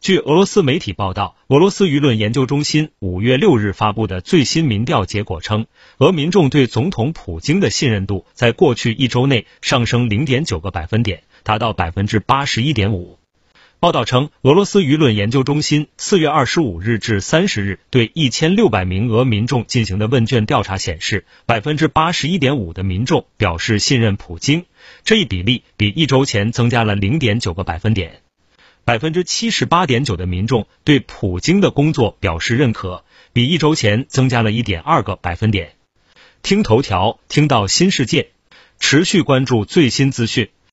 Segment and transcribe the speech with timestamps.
[0.00, 5.66] 据俄罗斯媒体报道，俄罗斯舆论研究中心五月六日发布的最新民调结果称，
[5.98, 13.18] 俄民众对总统普京的信任度在过去一周内上升零点九个百分点，达到百分之八十一点五。
[13.80, 24.64] 报道称，俄罗斯舆论研究中心四月二十五日至三十日对一千六百名俄民众进行的问卷调查显示，百分之八十一点五的民众表示信任普京，
[25.04, 28.22] 这一比例比一周前增加了零点九个百分点。
[28.86, 35.72] 百分之七十八点九的民众对普京的工作表示认可，比一周前增加了一点二个百分点。
[36.40, 38.28] 听头条，听到新世界，
[38.78, 40.50] 持续关注最新资讯。